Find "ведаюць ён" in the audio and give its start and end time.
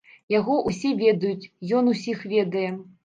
1.01-1.93